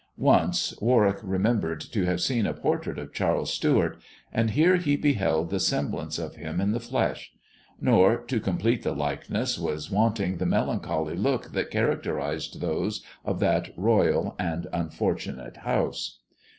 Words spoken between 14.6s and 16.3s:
unfortunate House.